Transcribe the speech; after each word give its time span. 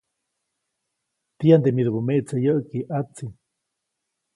Tiyande 1.37 1.69
midubä 1.75 1.99
meʼtse 2.07 2.35
yäʼki 2.45 2.79
ʼatsi. 2.89 3.25